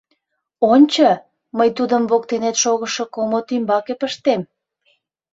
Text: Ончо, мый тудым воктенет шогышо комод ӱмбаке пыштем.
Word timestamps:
Ончо, 0.73 1.07
мый 1.57 1.69
тудым 1.77 2.03
воктенет 2.11 2.55
шогышо 2.63 3.03
комод 3.15 3.47
ӱмбаке 3.55 3.93
пыштем. 4.01 4.41